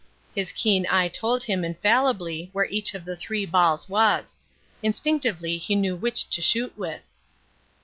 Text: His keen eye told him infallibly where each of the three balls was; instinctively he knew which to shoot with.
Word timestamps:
His 0.35 0.51
keen 0.51 0.87
eye 0.87 1.09
told 1.09 1.43
him 1.43 1.63
infallibly 1.63 2.49
where 2.53 2.65
each 2.65 2.95
of 2.95 3.05
the 3.05 3.15
three 3.15 3.45
balls 3.45 3.87
was; 3.87 4.39
instinctively 4.81 5.59
he 5.59 5.75
knew 5.75 5.95
which 5.95 6.27
to 6.31 6.41
shoot 6.41 6.75
with. 6.75 7.13